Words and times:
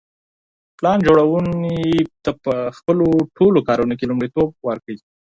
پلان 0.77 0.97
جوړوني 1.07 1.79
ته 2.23 2.31
په 2.43 2.53
خپلو 2.77 3.07
ټولو 3.37 3.59
کارونو 3.67 3.93
کي 3.99 4.05
لومړیتوب 4.09 4.49
ورکړئ. 4.67 4.97